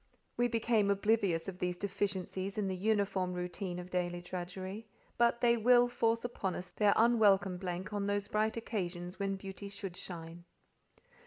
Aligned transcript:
We 0.35 0.47
become 0.47 0.89
oblivious 0.89 1.47
of 1.47 1.59
these 1.59 1.77
deficiencies 1.77 2.57
in 2.57 2.67
the 2.67 2.75
uniform 2.75 3.33
routine 3.33 3.77
of 3.77 3.91
daily 3.91 4.19
drudgery, 4.19 4.87
but 5.19 5.41
they 5.41 5.57
will 5.57 5.87
force 5.87 6.25
upon 6.25 6.55
us 6.55 6.69
their 6.69 6.93
unwelcome 6.95 7.57
blank 7.57 7.93
on 7.93 8.07
those 8.07 8.27
bright 8.27 8.57
occasions 8.57 9.19
when 9.19 9.35
beauty 9.35 9.67
should 9.67 9.95
shine. 9.95 10.45